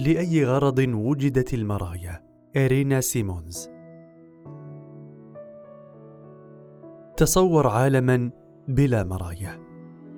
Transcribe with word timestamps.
لأي 0.00 0.44
غرض 0.44 0.78
وجدت 0.78 1.54
المرايا 1.54 2.22
إرينا 2.56 3.00
سيمونز 3.00 3.68
تصور 7.16 7.66
عالما 7.66 8.30
بلا 8.68 9.04
مرايا 9.04 9.60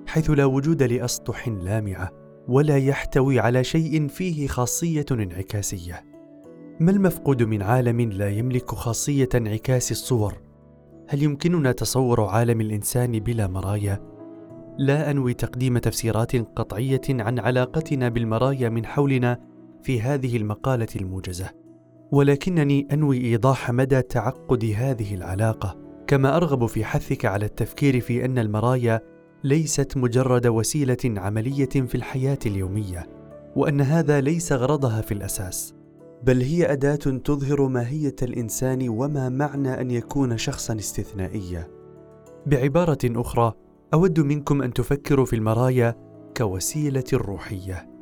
حيث 0.07 0.29
لا 0.29 0.45
وجود 0.45 0.83
لأسطح 0.83 1.47
لامعة 1.47 2.11
ولا 2.47 2.77
يحتوي 2.77 3.39
على 3.39 3.63
شيء 3.63 4.07
فيه 4.07 4.47
خاصية 4.47 5.05
انعكاسية 5.11 6.05
ما 6.79 6.91
المفقود 6.91 7.43
من 7.43 7.61
عالم 7.61 8.01
لا 8.01 8.29
يملك 8.29 8.71
خاصية 8.71 9.29
انعكاس 9.35 9.91
الصور؟ 9.91 10.33
هل 11.09 11.23
يمكننا 11.23 11.71
تصور 11.71 12.23
عالم 12.23 12.61
الإنسان 12.61 13.19
بلا 13.19 13.47
مرايا؟ 13.47 13.99
لا 14.77 15.11
أنوي 15.11 15.33
تقديم 15.33 15.77
تفسيرات 15.77 16.35
قطعية 16.35 17.01
عن 17.09 17.39
علاقتنا 17.39 18.09
بالمرايا 18.09 18.69
من 18.69 18.85
حولنا 18.85 19.52
في 19.83 20.01
هذه 20.01 20.37
المقالة 20.37 20.87
الموجزة، 20.95 21.49
ولكنني 22.11 22.87
أنوي 22.91 23.17
إيضاح 23.17 23.71
مدى 23.71 24.01
تعقد 24.01 24.65
هذه 24.77 25.15
العلاقة، 25.15 25.77
كما 26.07 26.37
أرغب 26.37 26.65
في 26.65 26.85
حثك 26.85 27.25
على 27.25 27.45
التفكير 27.45 27.99
في 27.99 28.25
أن 28.25 28.37
المرايا 28.37 29.01
ليست 29.43 29.97
مجرد 29.97 30.47
وسيلة 30.47 30.97
عملية 31.05 31.65
في 31.65 31.95
الحياة 31.95 32.39
اليومية، 32.45 33.07
وأن 33.55 33.81
هذا 33.81 34.21
ليس 34.21 34.53
غرضها 34.53 35.01
في 35.01 35.13
الأساس. 35.13 35.73
بل 36.23 36.41
هي 36.41 36.71
أداة 36.71 36.95
تظهر 36.95 37.67
ماهية 37.67 38.15
الإنسان 38.21 38.89
وما 38.89 39.29
معنى 39.29 39.81
أن 39.81 39.91
يكون 39.91 40.37
شخصا 40.37 40.75
استثنائيا 40.75 41.67
بعبارة 42.45 42.97
أخرى 43.03 43.53
أود 43.93 44.19
منكم 44.19 44.61
أن 44.61 44.73
تفكروا 44.73 45.25
في 45.25 45.35
المرايا 45.35 45.95
كوسيلة 46.37 47.03
روحية 47.13 47.92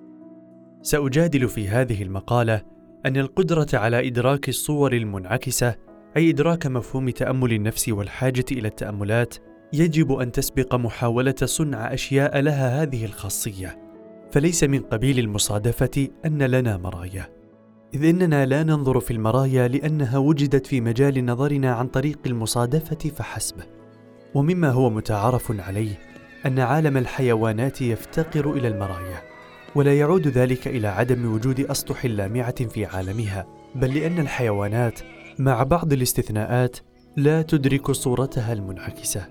سأجادل 0.82 1.48
في 1.48 1.70
هذه 1.70 2.04
المقالة 2.04 2.62
أن 3.06 3.18
القدرة 3.18 3.68
على 3.74 4.08
إدراك 4.08 4.50
الصور 4.50 4.94
المنعكسة 4.94 5.76
أي 6.18 6.30
إدراك 6.30 6.68
مفهوم 6.68 7.10
تأمل 7.10 7.54
النفس 7.54 7.90
والحاجة 7.90 8.46
إلى 8.52 8.68
التأملات 8.68 9.36
يجب 9.74 10.12
أن 10.12 10.32
تسبق 10.32 10.76
محاولة 10.76 11.36
صنع 11.44 11.94
أشياء 11.94 12.40
لها 12.40 12.82
هذه 12.82 13.06
الخاصية. 13.06 13.78
فليس 14.32 14.64
من 14.64 14.80
قبيل 14.80 15.20
المصادفة 15.20 16.08
أن 16.26 16.44
لنا 16.44 16.78
مرايا. 16.78 17.30
إذ 17.94 18.06
إننا 18.06 18.46
لا 18.46 18.64
ننظر 18.64 19.00
في 19.00 19.12
المرايا 19.12 19.68
لأنها 19.68 20.18
وجدت 20.18 20.68
في 20.68 20.82
مجال 20.82 21.26
نظرنا 21.26 21.74
عن 21.74 21.88
طريق 21.88 22.20
المصادفة 22.26 23.10
فحسب. 23.10 23.56
ومما 24.34 24.70
هو 24.70 24.90
متعارف 24.90 25.60
عليه 25.60 26.00
أن 26.46 26.60
عالم 26.60 26.98
الحيوانات 26.98 27.82
يفتقر 27.82 28.52
إلى 28.52 28.68
المرايا، 28.68 29.31
ولا 29.76 29.98
يعود 29.98 30.28
ذلك 30.28 30.68
إلى 30.68 30.88
عدم 30.88 31.34
وجود 31.34 31.60
أسطح 31.60 32.06
لامعة 32.06 32.66
في 32.66 32.86
عالمها، 32.86 33.48
بل 33.76 33.94
لأن 33.94 34.20
الحيوانات 34.20 35.00
مع 35.40 35.64
بعض 35.64 35.94
الاستثناءات 35.94 36.78
لا 37.18 37.42
تدرك 37.42 37.92
صورتها 37.92 38.54
المنعكسة. 38.54 39.28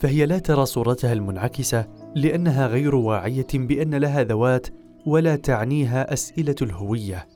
فهي 0.00 0.26
لا 0.26 0.38
ترى 0.38 0.66
صورتها 0.66 1.12
المنعكسة 1.12 1.86
لأنها 2.14 2.66
غير 2.66 2.94
واعية 2.94 3.46
بأن 3.54 3.94
لها 3.94 4.24
ذوات 4.24 4.66
ولا 5.06 5.36
تعنيها 5.36 6.12
أسئلة 6.12 6.54
الهوية. 6.62 7.28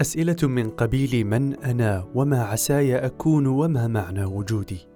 أسئلة 0.00 0.36
من 0.42 0.70
قبيل 0.70 1.24
من 1.24 1.54
أنا 1.54 2.04
وما 2.14 2.42
عساي 2.42 2.96
أكون 2.96 3.46
وما 3.46 3.86
معنى 3.86 4.24
وجودي. 4.24 4.88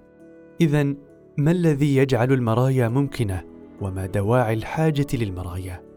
اذا 0.61 0.95
ما 1.39 1.51
الذي 1.51 1.97
يجعل 1.97 2.33
المرايا 2.33 2.89
ممكنة 2.89 3.43
وما 3.81 4.07
دواعي 4.07 4.55
الحاجة 4.55 5.07
للمرايا؟ 5.15 5.90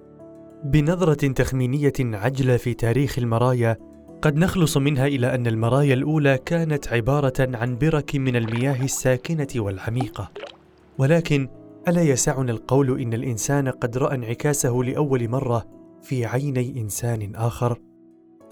بنظرة 0.63 1.27
تخمينية 1.27 1.93
عجلة 1.99 2.57
في 2.57 2.73
تاريخ 2.73 3.19
المرايا 3.19 3.77
قد 4.21 4.35
نخلص 4.35 4.77
منها 4.77 5.07
إلى 5.07 5.35
أن 5.35 5.47
المرايا 5.47 5.93
الأولى 5.93 6.37
كانت 6.45 6.87
عبارة 6.87 7.33
عن 7.39 7.77
برك 7.77 8.15
من 8.15 8.35
المياه 8.35 8.83
الساكنة 8.83 9.47
والعميقة. 9.55 10.31
ولكن 10.97 11.49
ألا 11.87 12.01
يسعنا 12.01 12.51
القول 12.51 13.01
إن 13.01 13.13
الإنسان 13.13 13.69
قد 13.69 13.97
رأى 13.97 14.15
انعكاسه 14.15 14.83
لأول 14.83 15.29
مرة 15.29 15.65
في 16.01 16.25
عيني 16.25 16.81
إنسان 16.81 17.35
آخر؟ 17.35 17.79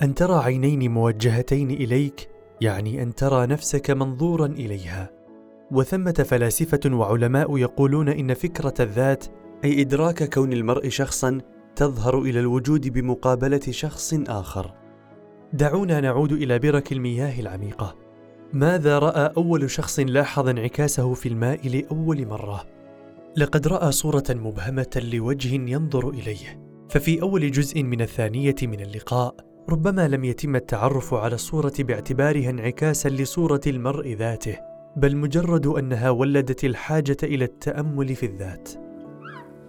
أن 0.01 0.15
ترى 0.15 0.43
عينين 0.43 0.91
موجهتين 0.91 1.71
إليك 1.71 2.29
يعني 2.61 3.03
أن 3.03 3.15
ترى 3.15 3.47
نفسك 3.47 3.91
منظورا 3.91 4.45
إليها. 4.45 5.09
وثمة 5.71 6.25
فلاسفة 6.29 6.95
وعلماء 6.95 7.57
يقولون 7.57 8.09
إن 8.09 8.33
فكرة 8.33 8.73
الذات 8.79 9.25
أي 9.63 9.81
إدراك 9.81 10.33
كون 10.33 10.53
المرء 10.53 10.89
شخصا 10.89 11.41
تظهر 11.75 12.21
إلى 12.21 12.39
الوجود 12.39 12.87
بمقابلة 12.87 13.61
شخص 13.69 14.13
آخر. 14.27 14.73
دعونا 15.53 16.01
نعود 16.01 16.31
إلى 16.31 16.59
برك 16.59 16.91
المياه 16.91 17.39
العميقة. 17.39 17.95
ماذا 18.53 18.99
رأى 18.99 19.33
أول 19.37 19.69
شخص 19.69 19.99
لاحظ 19.99 20.47
انعكاسه 20.47 21.13
في 21.13 21.29
الماء 21.29 21.67
لأول 21.67 22.27
مرة؟ 22.27 22.65
لقد 23.37 23.67
رأى 23.67 23.91
صورة 23.91 24.23
مبهمة 24.29 25.01
لوجه 25.13 25.53
ينظر 25.53 26.09
إليه. 26.09 26.61
ففي 26.89 27.21
أول 27.21 27.51
جزء 27.51 27.83
من 27.83 28.01
الثانية 28.01 28.55
من 28.61 28.79
اللقاء 28.79 29.35
ربما 29.69 30.07
لم 30.07 30.23
يتم 30.25 30.55
التعرف 30.55 31.13
على 31.13 31.35
الصورة 31.35 31.73
باعتبارها 31.79 32.49
انعكاسا 32.49 33.09
لصورة 33.09 33.61
المرء 33.67 34.13
ذاته، 34.13 34.57
بل 34.95 35.17
مجرد 35.17 35.67
أنها 35.67 36.09
ولدت 36.09 36.65
الحاجة 36.65 37.17
إلى 37.23 37.45
التأمل 37.45 38.15
في 38.15 38.25
الذات. 38.25 38.69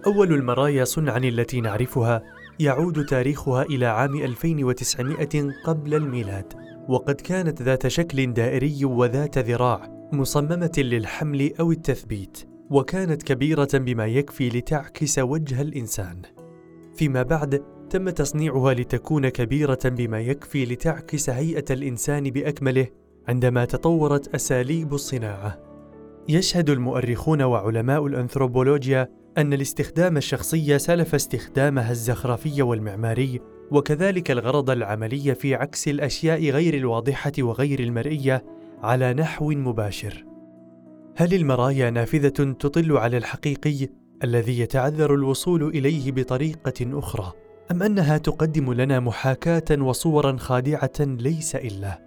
أول 0.07 0.33
المرايا 0.33 0.83
صنعا 0.83 1.17
التي 1.17 1.61
نعرفها 1.61 2.23
يعود 2.59 3.05
تاريخها 3.05 3.63
إلى 3.63 3.85
عام 3.85 4.15
2900 4.15 5.51
قبل 5.65 5.93
الميلاد، 5.93 6.53
وقد 6.89 7.15
كانت 7.15 7.61
ذات 7.61 7.87
شكل 7.87 8.33
دائري 8.33 8.85
وذات 8.85 9.37
ذراع 9.37 10.09
مصممة 10.13 10.71
للحمل 10.77 11.53
أو 11.59 11.71
التثبيت، 11.71 12.37
وكانت 12.69 13.23
كبيرة 13.23 13.67
بما 13.73 14.05
يكفي 14.05 14.49
لتعكس 14.49 15.19
وجه 15.19 15.61
الإنسان. 15.61 16.21
فيما 16.95 17.23
بعد 17.23 17.63
تم 17.89 18.09
تصنيعها 18.09 18.73
لتكون 18.73 19.29
كبيرة 19.29 19.79
بما 19.85 20.21
يكفي 20.21 20.65
لتعكس 20.65 21.29
هيئة 21.29 21.65
الإنسان 21.71 22.23
بأكمله 22.23 22.87
عندما 23.27 23.65
تطورت 23.65 24.35
أساليب 24.35 24.93
الصناعة. 24.93 25.59
يشهد 26.29 26.69
المؤرخون 26.69 27.41
وعلماء 27.41 28.07
الأنثروبولوجيا 28.07 29.22
أن 29.37 29.53
الاستخدام 29.53 30.17
الشخصي 30.17 30.79
سلف 30.79 31.15
استخدامها 31.15 31.91
الزخرفي 31.91 32.61
والمعماري 32.61 33.41
وكذلك 33.71 34.31
الغرض 34.31 34.69
العملي 34.69 35.35
في 35.35 35.55
عكس 35.55 35.87
الأشياء 35.87 36.49
غير 36.49 36.73
الواضحة 36.73 37.31
وغير 37.39 37.79
المرئية 37.79 38.43
على 38.83 39.13
نحو 39.13 39.51
مباشر. 39.51 40.25
هل 41.15 41.33
المرايا 41.33 41.89
نافذة 41.89 42.53
تطل 42.59 42.97
على 42.97 43.17
الحقيقي 43.17 43.87
الذي 44.23 44.59
يتعذر 44.59 45.13
الوصول 45.13 45.63
إليه 45.63 46.11
بطريقة 46.11 46.99
أخرى؟ 46.99 47.33
أم 47.71 47.83
أنها 47.83 48.17
تقدم 48.17 48.73
لنا 48.73 48.99
محاكاة 48.99 49.81
وصورا 49.81 50.37
خادعة 50.37 50.99
ليس 50.99 51.55
إلا 51.55 51.99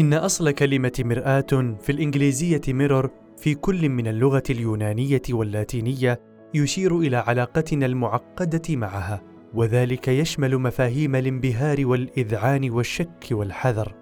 إن 0.00 0.14
أصل 0.14 0.50
كلمة 0.50 0.92
مرآة 0.98 1.76
في 1.80 1.92
الإنجليزية 1.92 2.60
ميرور 2.68 3.10
في 3.36 3.54
كل 3.54 3.88
من 3.88 4.06
اللغة 4.06 4.42
اليونانية 4.50 5.22
واللاتينية 5.30 6.33
يشير 6.54 6.98
إلى 6.98 7.16
علاقتنا 7.16 7.86
المعقدة 7.86 8.76
معها 8.76 9.22
وذلك 9.54 10.08
يشمل 10.08 10.58
مفاهيم 10.58 11.16
الانبهار 11.16 11.86
والإذعان 11.86 12.70
والشك 12.70 13.28
والحذر. 13.30 13.94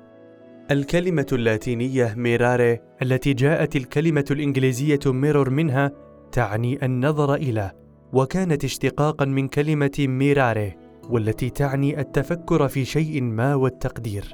الكلمة 0.70 1.26
اللاتينية 1.32 2.14
ميراري 2.16 2.78
التي 3.02 3.32
جاءت 3.32 3.76
الكلمة 3.76 4.25
الإنجليزية 4.31 5.00
ميرور 5.06 5.50
منها 5.50 5.93
تعني 6.32 6.84
النظر 6.84 7.34
إلى 7.34 7.72
وكانت 8.12 8.64
اشتقاقا 8.64 9.25
من 9.25 9.49
كلمة 9.49 9.90
mirari 9.99 10.75
والتي 11.10 11.50
تعني 11.50 12.00
التفكر 12.00 12.69
في 12.69 12.84
شيء 12.84 13.22
ما 13.22 13.54
والتقدير. 13.54 14.25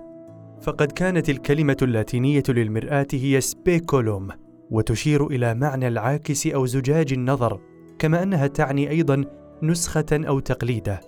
فقد 0.61 0.93
كانت 0.93 1.31
الكلمة 1.31 1.77
اللاتينية 1.83 2.43
للمرآة 2.49 3.07
هي 3.13 3.41
speculum 3.41 4.29
وتشير 4.71 5.27
إلى 5.27 5.55
معنى 5.55 5.89
العاكس 5.89 6.47
أو 6.47 6.67
زجاج 6.67 7.13
النظر. 7.13 7.61
كما 7.99 8.23
أنها 8.23 8.47
تعني 8.47 8.91
أيضا 8.91 9.25
نسخة 9.63 10.07
أو 10.13 10.41
تقليدة. 10.41 11.01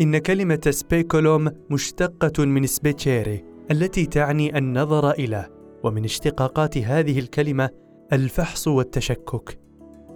إن 0.00 0.18
كلمة 0.18 0.60
speculum 0.70 1.50
مشتقة 1.70 2.44
من 2.44 2.66
specere 2.66 3.44
التي 3.70 4.06
تعني 4.06 4.58
النظر 4.58 5.10
إلى 5.10 5.46
ومن 5.84 6.04
اشتقاقات 6.04 6.78
هذه 6.78 7.18
الكلمة 7.18 7.70
الفحص 8.12 8.68
والتشكك. 8.68 9.58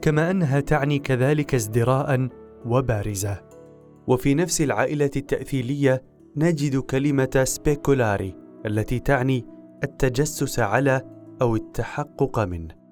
كما 0.02 0.30
أنها 0.30 0.60
تعني 0.60 0.98
كذلك 0.98 1.54
ازدراء 1.54 2.28
وبارزة. 2.66 3.40
وفي 4.06 4.34
نفس 4.34 4.60
العائلة 4.60 5.10
التأثيلية 5.16 6.02
نجد 6.36 6.76
كلمة 6.76 7.44
سبيكولاري 7.44 8.34
التي 8.66 8.98
تعني 8.98 9.46
التجسس 9.84 10.58
على 10.58 11.02
أو 11.42 11.56
التحقق 11.56 12.38
منه. 12.38 12.83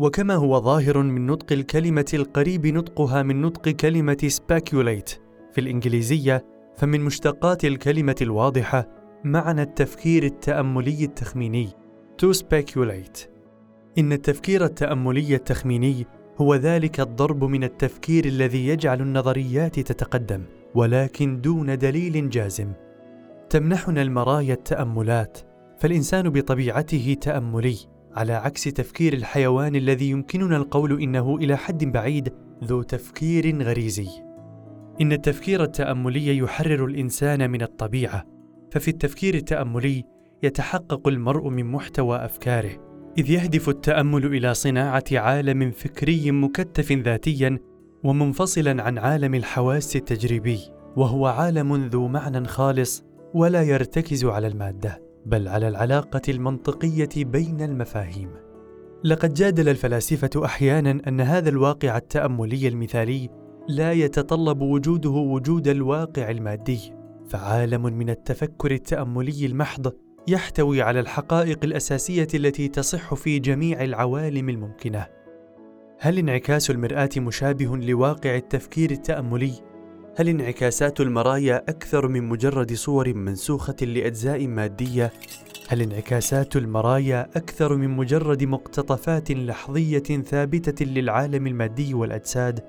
وكما 0.00 0.34
هو 0.34 0.60
ظاهر 0.60 1.02
من 1.02 1.26
نطق 1.26 1.52
الكلمة 1.52 2.04
القريب 2.14 2.66
نطقها 2.66 3.22
من 3.22 3.40
نطق 3.40 3.68
كلمة 3.68 4.30
speculate. 4.36 5.10
في 5.52 5.60
الإنجليزية 5.60 6.44
فمن 6.76 7.00
مشتقات 7.00 7.64
الكلمة 7.64 8.14
الواضحة 8.22 8.88
معنى 9.24 9.62
التفكير 9.62 10.24
التأملي 10.24 11.04
التخميني 11.04 11.68
to 12.22 12.36
speculate. 12.36 13.28
إن 13.98 14.12
التفكير 14.12 14.64
التأملي 14.64 15.34
التخميني 15.34 16.06
هو 16.38 16.54
ذلك 16.54 17.00
الضرب 17.00 17.44
من 17.44 17.64
التفكير 17.64 18.24
الذي 18.24 18.68
يجعل 18.68 19.00
النظريات 19.00 19.80
تتقدم 19.80 20.42
ولكن 20.74 21.40
دون 21.40 21.78
دليل 21.78 22.30
جازم. 22.30 22.72
تمنحنا 23.50 24.02
المرايا 24.02 24.54
التأملات 24.54 25.38
فالإنسان 25.78 26.30
بطبيعته 26.30 27.16
تأملي. 27.20 27.89
على 28.14 28.32
عكس 28.32 28.64
تفكير 28.64 29.12
الحيوان 29.12 29.76
الذي 29.76 30.10
يمكننا 30.10 30.56
القول 30.56 31.02
إنه 31.02 31.36
إلى 31.36 31.56
حد 31.56 31.84
بعيد 31.84 32.32
ذو 32.64 32.82
تفكير 32.82 33.62
غريزي. 33.62 34.08
إن 35.00 35.12
التفكير 35.12 35.62
التأملي 35.62 36.38
يحرر 36.38 36.84
الإنسان 36.84 37.50
من 37.50 37.62
الطبيعة 37.62 38.24
ففي 38.70 38.88
التفكير 38.88 39.34
التأملي 39.34 40.04
يتحقق 40.42 41.08
المرء 41.08 41.48
من 41.48 41.66
محتوى 41.72 42.24
أفكاره 42.24 42.90
إذ 43.18 43.30
يهدف 43.30 43.68
التأمل 43.68 44.26
إلى 44.26 44.54
صناعة 44.54 45.04
عالم 45.12 45.70
فكري 45.70 46.30
مكتف 46.30 46.92
ذاتيا 46.92 47.58
ومنفصلا 48.04 48.82
عن 48.82 48.98
عالم 48.98 49.34
الحواس 49.34 49.96
التجريبي 49.96 50.58
وهو 50.96 51.26
عالم 51.26 51.86
ذو 51.86 52.08
معنى 52.08 52.48
خالص 52.48 53.04
ولا 53.34 53.62
يرتكز 53.62 54.24
على 54.24 54.46
المادة. 54.46 55.09
بل 55.26 55.48
على 55.48 55.68
العلاقة 55.68 56.22
المنطقية 56.28 57.08
بين 57.16 57.60
المفاهيم. 57.60 58.30
لقد 59.04 59.34
جادل 59.34 59.68
الفلاسفة 59.68 60.44
أحيانا 60.44 61.00
أن 61.08 61.20
هذا 61.20 61.48
الواقع 61.48 61.96
التأملي 61.96 62.68
المثالي 62.68 63.28
لا 63.68 63.92
يتطلب 63.92 64.60
وجوده 64.60 65.10
وجود 65.10 65.68
الواقع 65.68 66.30
المادي. 66.30 66.94
فعالم 67.28 67.82
من 67.82 68.10
التفكر 68.10 68.70
التأملي 68.70 69.46
المحض 69.46 69.92
يحتوي 70.28 70.82
على 70.82 71.00
الحقائق 71.00 71.58
الأساسية 71.64 72.28
التي 72.34 72.68
تصح 72.68 73.14
في 73.14 73.38
جميع 73.38 73.84
العوالم 73.84 74.48
الممكنة. 74.48 75.06
هل 75.98 76.18
انعكاس 76.18 76.70
المرآة 76.70 77.10
مشابه 77.16 77.76
لواقع 77.76 78.36
التفكير 78.36 78.90
التأملي 78.90 79.52
هل 80.16 80.28
انعكاسات 80.28 81.00
المرايا 81.00 81.56
أكثر 81.56 82.08
من 82.08 82.28
مجرد 82.28 82.72
صور 82.72 83.14
منسوخة 83.14 83.76
لأجزاء 83.82 84.46
مادية؟ 84.46 85.12
هل 85.68 85.82
انعكاسات 85.82 86.56
المرايا 86.56 87.28
أكثر 87.36 87.76
من 87.76 87.90
مجرد 87.90 88.44
مقتطفات 88.44 89.30
لحظية 89.30 90.02
ثابتة 90.02 90.84
للعالم 90.84 91.46
المادي 91.46 91.94
والأجساد؟ 91.94 92.60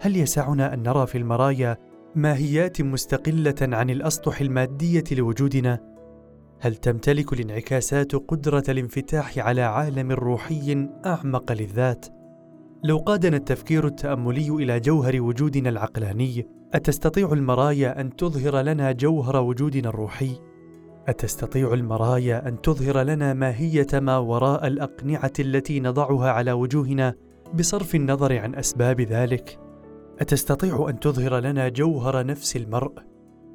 هل 0.00 0.16
يسعنا 0.16 0.74
أن 0.74 0.82
نرى 0.82 1.06
في 1.06 1.18
المرايا 1.18 1.76
ماهيات 2.14 2.82
مستقلة 2.82 3.54
عن 3.62 3.90
الأسطح 3.90 4.40
المادية 4.40 5.04
لوجودنا؟ 5.12 5.80
هل 6.60 6.74
تمتلك 6.74 7.32
الانعكاسات 7.32 8.14
قدرة 8.14 8.64
الانفتاح 8.68 9.38
على 9.38 9.62
عالم 9.62 10.12
روحي 10.12 10.88
أعمق 11.06 11.52
للذات؟ 11.52 12.15
لو 12.86 12.98
قادنا 12.98 13.36
التفكير 13.36 13.86
التأملي 13.86 14.48
إلى 14.48 14.80
جوهر 14.80 15.20
وجودنا 15.20 15.68
العقلاني 15.68 16.46
أتستطيع 16.74 17.32
المرايا 17.32 18.00
أن 18.00 18.16
تظهر 18.16 18.60
لنا 18.60 18.92
جوهر 18.92 19.36
وجودنا 19.36 19.88
الروحي؟ 19.88 20.40
أتستطيع 21.08 21.74
المرايا 21.74 22.48
أن 22.48 22.60
تظهر 22.60 23.02
لنا 23.02 23.34
ماهية 23.34 23.86
ما 23.94 24.18
وراء 24.18 24.66
الأقنعة 24.66 25.32
التي 25.40 25.80
نضعها 25.80 26.30
على 26.30 26.52
وجوهنا 26.52 27.14
بصرف 27.54 27.94
النظر 27.94 28.38
عن 28.38 28.54
أسباب 28.54 29.00
ذلك؟ 29.00 29.58
أتستطيع 30.20 30.86
أن 30.88 31.00
تظهر 31.00 31.38
لنا 31.38 31.68
جوهر 31.68 32.26
نفس 32.26 32.56
المرء 32.56 32.92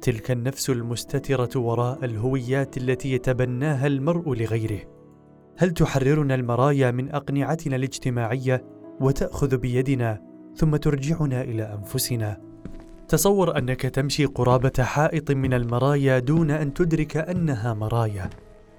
تلك 0.00 0.30
النفس 0.30 0.70
المستترة 0.70 1.60
وراء 1.60 2.04
الهويات 2.04 2.76
التي 2.76 3.12
يتبناها 3.12 3.86
المرء 3.86 4.34
لغيره؟ 4.34 4.80
هل 5.58 5.70
تحررنا 5.70 6.34
المرايا 6.34 6.90
من 6.90 7.10
أقنعتنا 7.10 7.76
الاجتماعية 7.76 8.81
وتأخذ 9.00 9.56
بيدنا 9.56 10.20
ثم 10.56 10.76
ترجعنا 10.76 11.42
إلى 11.42 11.78
أنفسنا. 11.78 12.40
تصور 13.08 13.58
أنك 13.58 13.80
تمشي 13.80 14.24
قرابة 14.24 14.72
حائط 14.82 15.30
من 15.30 15.54
المرايا 15.54 16.18
دون 16.18 16.50
أن 16.50 16.74
تدرك 16.74 17.16
أنها 17.16 17.74
مرايا 17.74 18.30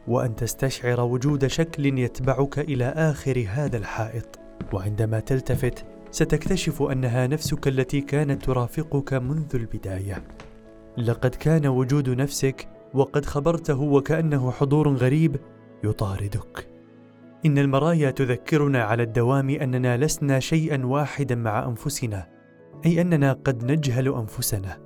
وأن 0.07 0.35
تستشعر 0.35 1.01
وجود 1.01 1.47
شكل 1.47 1.99
يتبعك 1.99 2.59
إلى 2.59 2.85
آخر 2.85 3.45
هذا 3.49 3.77
الحائط. 3.77 4.39
وعندما 4.73 5.19
تلتفت 5.19 5.85
ستكتشف 6.11 6.81
أنها 6.81 7.27
نفسك 7.27 7.67
التي 7.67 8.01
كانت 8.01 8.45
ترافقك 8.45 9.13
منذ 9.13 9.55
البداية. 9.55 10.23
لقد 10.97 11.35
كان 11.35 11.67
وجود 11.67 12.09
نفسك 12.09 12.67
وقد 12.93 13.25
خبرته 13.25 13.81
وكأنه 13.81 14.51
حضور 14.51 14.93
غريب 14.93 15.35
يطاردك. 15.83 16.72
إن 17.45 17.57
المرايا 17.57 18.11
تذكرنا 18.11 18.83
على 18.83 19.03
الدوام 19.03 19.49
أننا 19.49 19.97
لسنا 19.97 20.39
شيئا 20.39 20.85
واحدا 20.85 21.35
مع 21.35 21.67
أنفسنا 21.67 22.29
أي 22.85 23.01
أننا 23.01 23.33
قد 23.33 23.71
نجهل 23.71 24.07
أنفسنا. 24.07 24.77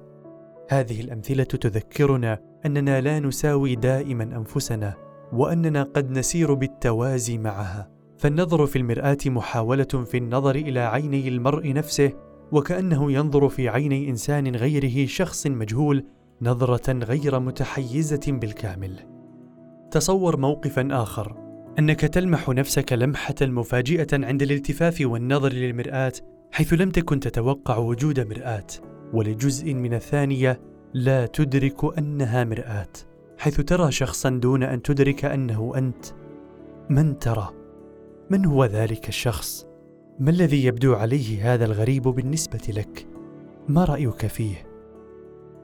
هذه 0.69 1.01
الأمثلة 1.01 1.44
تذكرنا 1.44 2.39
أننا 2.65 3.01
لا 3.01 3.19
نساوي 3.19 3.75
دائما 3.75 4.24
أنفسنا 4.24 4.94
وأننا 5.33 5.83
قد 5.83 6.12
نسير 6.12 6.54
بالتوازي 6.54 7.38
معها. 7.38 7.89
فالنظر 8.18 8.65
في 8.65 8.77
المرآة 8.77 9.18
محاولة 9.25 9.83
في 9.83 10.18
النظر 10.18 10.56
إلى 10.56 10.80
عيني 10.80 11.27
المرء 11.27 11.74
نفسه 11.74 12.12
وكأنه 12.51 13.12
ينظر 13.12 13.50
في 13.50 13.69
عيني 13.69 14.09
إنسان 14.09 14.56
غيره 14.56 15.07
شخص 15.07 15.48
مجهول 15.48 16.06
نظرة 16.42 16.94
غير 16.94 17.39
متحيزة 17.39 18.21
بالكامل. 18.27 19.00
تصور 19.92 20.38
موقفا 20.38 20.88
آخر. 20.92 21.46
أنك 21.79 22.00
تلمح 22.00 22.50
نفسك 22.50 22.94
لمحة 22.94 23.35
مفاجئة 23.41 24.25
عند 24.25 24.42
الالتفاف 24.42 24.97
والنظر 25.02 25.54
للمرآة 25.54 26.13
حيث 26.52 26.73
لم 26.73 26.92
تكن 26.92 27.19
تتوقع 27.19 27.78
وجود 27.78 28.19
مرآة. 28.19 28.68
ولجزء 29.13 29.73
من 29.73 29.94
الثانية 29.94 30.61
لا 30.94 31.25
تدرك 31.25 31.97
أنها 31.97 32.44
مرآة 32.44 32.87
حيث 33.37 33.61
ترى 33.61 33.92
شخصا 33.92 34.30
دون 34.30 34.63
أن 34.63 34.81
تدرك 34.81 35.25
أنه 35.25 35.73
أنت. 35.75 36.06
من 36.90 37.19
ترى؟ 37.19 37.49
من 38.30 38.45
هو 38.45 38.66
ذلك 38.66 39.09
الشخص؟ 39.09 39.66
ما 40.19 40.30
الذي 40.30 40.66
يبدو 40.66 40.94
عليه 40.94 41.54
هذا 41.54 41.66
الغريب 41.66 42.04
بالنسبة 42.04 42.68
لك؟ 42.69 43.07
ما 43.68 43.85
رأيك 43.85 44.28
فيه؟ 44.28 44.67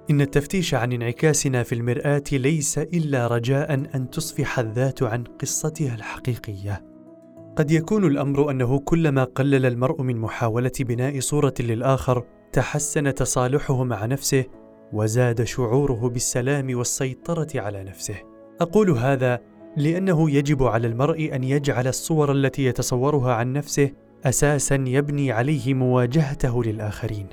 إن 0.10 0.22
التفتيش 0.22 0.74
عن 0.74 0.94
انعكاسنا 0.94 1.64
في 1.64 1.76
المرآة 1.76 2.24
ليس 2.32 2.78
إلا 2.78 3.28
رجاء 3.28 3.74
أن 3.74 4.10
تصفح 4.10 4.60
الذات 4.60 5.04
عن 5.04 5.24
قصتها 5.24 5.96
الحقيقية. 5.96 6.86
قد 7.56 7.72
يكون 7.72 8.06
الأمر 8.06 8.52
أنه 8.52 8.80
كلما 8.80 9.24
قلل 9.24 9.66
المرء 9.66 10.02
من 10.02 10.18
محاولة 10.18 10.72
بناء 10.80 11.20
صورة 11.20 11.54
للآخر 11.60 12.24
تحسن 12.52 13.14
تصالحه 13.14 13.84
مع 13.84 14.06
نفسه 14.06 14.46
وزاد 14.94 15.44
شعوره 15.44 16.10
بالسلام 16.10 16.78
والسيطرة 16.78 17.48
على 17.56 17.84
نفسه. 17.84 18.16
أقول 18.62 18.90
هذا 18.90 19.40
لأنه 19.78 20.32
يجب 20.32 20.64
على 20.64 20.88
المرء 20.88 21.36
أن 21.36 21.44
يجعل 21.44 21.88
الصور 21.88 22.32
التي 22.32 22.66
يتصورها 22.66 23.34
عن 23.34 23.54
نفسه 23.54 23.92
أساسا 24.26 24.76
يبني 24.88 25.32
عليه 25.32 25.74
مواجهته 25.74 26.64
للآخرين. 26.64 27.28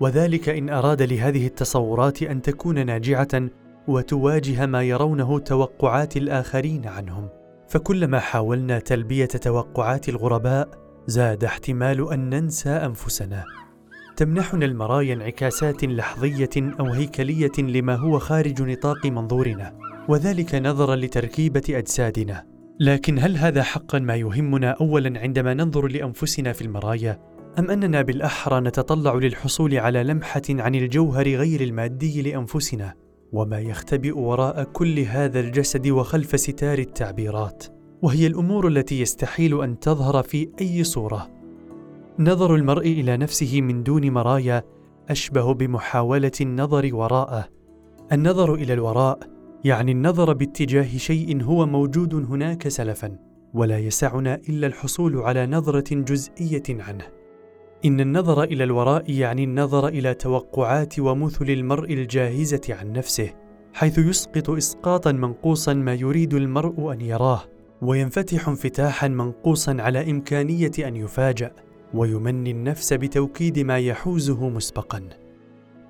وذلك 0.00 0.48
إن 0.48 0.70
أراد 0.70 1.02
لهذه 1.02 1.46
التصورات 1.46 2.22
أن 2.22 2.42
تكون 2.42 2.86
ناجعة 2.86 3.48
وتواجه 3.88 4.66
ما 4.66 4.82
يرونه 4.82 5.38
توقعات 5.38 6.16
الآخرين 6.16 6.86
عنهم. 6.86 7.28
فكلما 7.68 8.20
حاولنا 8.20 8.78
تلبية 8.78 9.26
توقعات 9.26 10.08
الغرباء 10.08 10.68
زاد 11.06 11.44
احتمال 11.44 12.12
أن 12.12 12.30
ننسى 12.30 12.70
أنفسنا. 12.70 13.44
تمنحنا 14.16 14.64
المرايا 14.64 15.14
انعكاسات 15.14 15.84
لحظية 15.84 16.50
أو 16.56 16.86
هيكلية 16.86 17.52
لما 17.58 17.94
هو 17.94 18.18
خارج 18.18 18.62
نطاق 18.62 19.06
منظورنا 19.06 19.78
وذلك 20.08 20.54
نظرا 20.54 20.96
لتركيبة 20.96 21.62
أجسادنا. 21.70 22.44
لكن 22.80 23.18
هل 23.18 23.36
هذا 23.36 23.62
حقا 23.62 23.98
ما 23.98 24.14
يهمنا 24.14 24.70
اولا 24.70 25.20
عندما 25.20 25.54
ننظر 25.54 25.86
لأنفسنا 25.86 26.52
في 26.52 26.62
المرايا؟ 26.62 27.31
أم 27.58 27.70
أننا 27.70 28.02
بالأحرى 28.02 28.60
نتطلع 28.60 29.14
للحصول 29.14 29.78
على 29.78 30.02
لمحة 30.02 30.42
عن 30.50 30.74
الجوهر 30.74 31.28
غير 31.28 31.60
المادي 31.60 32.22
لأنفسنا 32.22 32.94
وما 33.32 33.60
يختبئ 33.60 34.18
وراء 34.18 34.64
كل 34.64 34.98
هذا 34.98 35.40
الجسد 35.40 35.88
وخلف 35.88 36.40
ستار 36.40 36.78
التعبيرات 36.78 37.64
وهي 38.02 38.26
الأمور 38.26 38.68
التي 38.68 39.00
يستحيل 39.00 39.62
أن 39.62 39.78
تظهر 39.78 40.22
في 40.22 40.48
أي 40.60 40.84
صورة. 40.84 41.30
نظر 42.18 42.54
المرء 42.54 42.86
إلى 42.86 43.16
نفسه 43.16 43.60
من 43.60 43.82
دون 43.82 44.10
مرايا 44.10 44.62
أشبه 45.10 45.54
بمحاولة 45.54 46.32
النظر 46.40 46.90
وراءه. 46.92 47.48
النظر 48.12 48.54
إلى 48.54 48.72
الوراء 48.72 49.18
يعني 49.64 49.92
النظر 49.92 50.32
باتجاه 50.32 50.96
شيء 50.96 51.42
هو 51.42 51.66
موجود 51.66 52.14
هناك 52.14 52.68
سلفا 52.68 53.18
ولا 53.54 53.78
يسعنا 53.78 54.34
إلا 54.48 54.66
الحصول 54.66 55.16
على 55.16 55.46
نظرة 55.46 55.94
جزئية 55.94 56.62
عنه. 56.68 57.21
إن 57.84 58.00
النظر 58.00 58.42
إلى 58.42 58.64
الوراء 58.64 59.10
يعني 59.10 59.44
النظر 59.44 59.88
إلى 59.88 60.14
توقعات 60.14 60.98
ومثل 60.98 61.50
المرء 61.50 61.92
الجاهزة 61.92 62.60
عن 62.68 62.92
نفسه 62.92 63.30
حيث 63.74 63.98
يسقط 63.98 64.50
اسقاطا 64.50 65.12
منقوصا 65.12 65.74
ما 65.74 65.94
يريد 65.94 66.34
المرء 66.34 66.92
أن 66.92 67.00
يراه 67.00 67.42
وينفتح 67.82 68.48
انفتاحا 68.48 69.08
منقوصا 69.08 69.76
على 69.80 70.10
إمكانية 70.10 70.70
أن 70.78 70.96
يفاجأ 70.96 71.52
ويمني 71.94 72.50
النفس 72.50 72.92
بتوكيد 72.92 73.58
ما 73.58 73.78
يحوزه 73.78 74.48
مسبقا. 74.48 75.08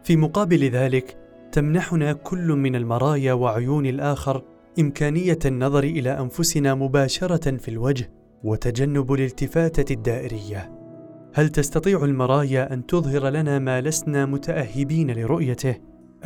في 0.04 0.16
مقابل 0.16 0.64
ذلك 0.64 1.16
تمنحنا 1.52 2.12
كل 2.12 2.46
من 2.46 2.76
المرايا 2.76 3.32
وعيون 3.32 3.86
الآخر 3.86 4.42
إمكانية 4.80 5.38
النظر 5.44 5.84
إلى 5.84 6.10
أنفسنا 6.10 6.74
مباشرة 6.74 7.56
في 7.56 7.68
الوجه 7.68 8.10
وتجنب 8.44 9.12
الالتفاتة 9.12 9.92
الدائرية. 9.92 10.81
هل 11.34 11.48
تستطيع 11.48 12.04
المرايا 12.04 12.74
أن 12.74 12.86
تظهر 12.86 13.28
لنا 13.28 13.58
ما 13.58 13.80
لسنا 13.80 14.26
متأهبين 14.26 15.10
لرؤيته؟ 15.10 15.74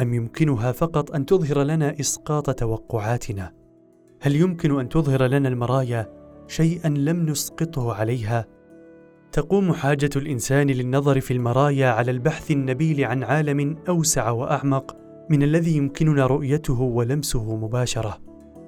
أم 0.01 0.15
يمكنها 0.15 0.73
فقط 0.73 1.15
أن 1.15 1.27
تظهر 1.27 1.63
لنا 1.63 2.01
إسقاط 2.01 2.51
توقعاتنا؟ 2.51 3.53
هل 4.21 4.37
يمكن 4.37 4.81
أن 4.81 4.89
تظهر 4.89 5.27
لنا 5.27 5.49
المرايا 5.49 6.11
شيئا 6.49 6.89
لم 6.89 7.27
نسقطه 7.27 7.95
عليها؟ 7.95 8.47
تقوم 9.33 9.73
حاجة 9.73 10.11
الإنسان 10.17 10.67
للنظر 10.67 11.21
في 11.21 11.33
المرايا 11.33 11.89
على 11.89 12.11
البحث 12.11 12.51
النبيل 12.51 13.05
عن 13.05 13.23
عالم 13.23 13.77
أوسع 13.89 14.31
وأعمق 14.31 14.97
من 15.31 15.43
الذي 15.43 15.77
يمكننا 15.77 16.27
رؤيته 16.27 16.81
ولمسه 16.81 17.57
مباشرة. 17.57 18.19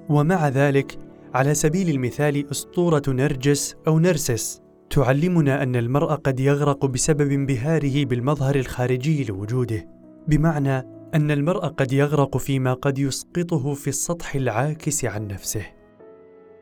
ومع 0.09 0.49
ذلك 0.49 0.97
على 1.33 1.53
سبيل 1.53 1.89
المثال 1.89 2.51
أسطورة 2.51 3.03
نرجس 3.07 3.75
أو 3.87 3.99
نرسس. 3.99 4.68
تعلمنا 4.89 5.63
أن 5.63 5.75
المرء 5.75 6.13
قد 6.13 6.39
يغرق 6.39 6.85
بسبب 6.85 7.31
انبهاره 7.31 8.05
بالمظهر 8.05 8.55
الخارجي 8.55 9.23
لوجوده 9.23 9.87
بمعنى 10.27 10.77
أن 11.15 11.31
المرء 11.31 11.65
قد 11.67 11.93
يغرق 11.93 12.37
فيما 12.37 12.73
قد 12.73 12.99
يسقطه 12.99 13.73
في 13.73 13.87
السطح 13.87 14.35
العاكس 14.35 15.05
عن 15.05 15.27
نفسه. 15.27 15.65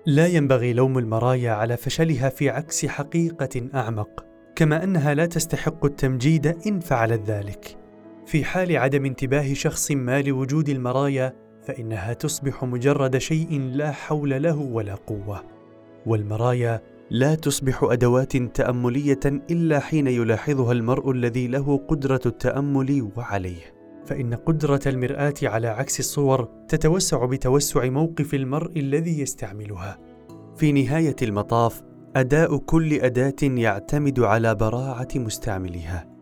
لا 0.06 0.28
ينبغي 0.28 0.74
لوم 0.74 0.98
المرايا 0.98 1.52
على 1.52 1.78
فشلها 1.78 2.30
في 2.30 2.50
عكس 2.50 2.86
حقيقة 2.86 3.70
أعمق 3.76 4.26
كما 4.56 4.84
أنها 4.84 5.14
لا 5.14 5.26
تستحق 5.26 5.86
التمجيد 5.86 6.48
إن 6.68 6.80
فعلت 6.80 7.22
ذلك. 7.30 7.78
في 8.26 8.44
حال 8.44 8.78
عدم 8.78 9.06
انتباه 9.06 9.54
شخص 9.54 9.92
ما 9.92 10.22
لوجود 10.22 10.70
المرايا 10.70 11.34
فإنها 11.64 12.14
تصبح 12.14 12.64
مجرد 12.64 13.18
شيء 13.18 13.62
لا 13.62 13.92
حول 13.92 14.44
له 14.44 14.58
ولا 14.58 14.96
قوة. 14.96 15.44
والمرايا 16.06 16.82
لا 17.10 17.36
تصبح 17.36 17.84
أدوات 17.84 18.38
تأملية 18.38 19.20
إلا 19.26 19.80
حين 19.80 20.08
يلاحظها 20.08 20.72
المرء 20.72 21.12
الذي 21.12 21.48
له 21.48 21.78
قدرة 21.78 22.22
التأمل 22.26 23.12
وعليه. 23.18 23.74
فإن 24.06 24.34
قدرة 24.34 24.80
المرآة 24.86 25.34
على 25.44 25.68
عكس 25.68 26.00
الصور 26.00 26.50
تتوسع 26.68 27.26
بتوسع 27.26 27.90
موقف 27.90 28.34
المرء 28.34 28.80
الذي 28.80 29.20
يستعملها. 29.20 30.00
في 30.56 30.72
نهاية 30.72 31.16
المطاف 31.22 31.84
أداء 32.16 32.58
كل 32.58 32.94
أداة 32.94 33.44
يعتمد 33.44 34.20
على 34.20 34.56
براعة 34.56 35.08
مستعملها 35.16 36.18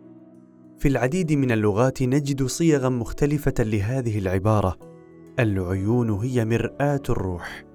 في 0.80 0.88
العديد 0.88 1.34
من 1.34 1.52
اللغات 1.52 2.04
نجد 2.04 2.44
صيغا 2.46 2.90
مختلفة 2.90 3.54
لهذه 3.60 4.20
العبارة. 4.20 4.78
العيون 5.40 6.10
هي 6.10 6.46
مرآة 6.46 7.02
الروح. 7.10 7.66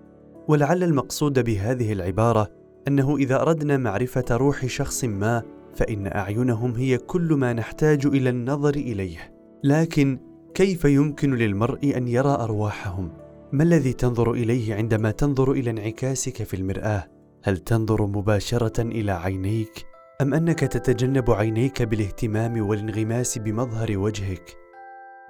ولعل 0.49 0.83
المقصود 0.83 1.45
بهذه 1.45 1.93
العبارة 1.93 2.60
أنه 2.89 3.17
إذا 3.17 3.43
أردنا 3.43 3.77
معرفة 3.77 4.25
روح 4.31 4.67
شخص 4.67 5.05
ما 5.05 5.43
فإن 5.75 6.07
أعينهم 6.07 6.75
هي 6.75 6.99
كل 6.99 7.33
ما 7.33 7.53
نحتاج 7.53 8.07
إلى 8.07 8.31
النظر 8.31 8.75
إليه. 8.75 9.35
لكن 9.65 10.19
كيف 10.55 10.85
يمكن 10.85 11.35
للمرء 11.35 11.97
أن 11.97 12.09
يرى 12.09 12.29
أرواحهم؟ 12.29 13.13
ما 13.53 13.63
الذي 13.63 13.93
تنظر 13.93 14.33
إليه 14.33 14.75
عندما 14.75 15.11
تنظر 15.11 15.53
إلى 15.53 15.71
انعكاسك 15.71 16.43
في 16.43 16.55
المرآة؟ 16.55 17.07
هل 17.43 17.59
تنظر 17.59 18.07
مباشرة 18.07 18.83
إلى 18.83 19.13
عينيك؟ 19.13 19.87
أم 20.21 20.35
أنك 20.35 20.61
تتجنب 20.61 21.31
عينيك 21.31 21.83
بالاهتمام 21.83 22.69
والانغماس 22.69 23.39
بمظهر 23.39 23.99
وجهك؟ 23.99 24.57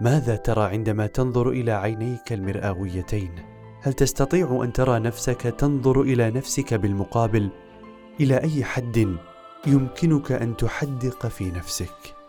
ماذا 0.00 0.36
ترى 0.36 0.62
عندما 0.62 1.06
تنظر 1.06 1.48
إلى 1.50 1.72
عينيك 1.72 2.32
المرئويتين 2.32 3.30
هل 3.82 3.92
تستطيع 3.92 4.60
أن 4.64 4.72
ترى 4.72 4.98
نفسك 4.98 5.40
تنظر 5.40 6.00
إلى 6.00 6.30
نفسك 6.30 6.74
بالمقابل؟ 6.74 7.50
إلى 8.20 8.36
أي 8.42 8.64
حد 8.64 9.16
يمكنك 9.66 10.32
أن 10.32 10.56
تحدق 10.56 11.26
في 11.26 11.50
نفسك؟ 11.50 12.19